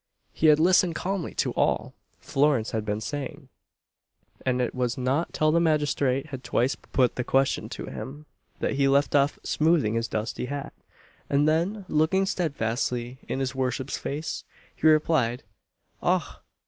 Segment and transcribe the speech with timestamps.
[0.33, 3.49] He had listened calmly to all Florence had been saying,
[4.43, 8.25] and it was not till the magistrate had twice put the question to him,
[8.61, 10.73] that he left off smoothing his dusty hat,
[11.29, 14.43] and then, looking steadfastly in his worship's face,
[14.75, 15.43] he replied,
[16.01, 16.41] "Och!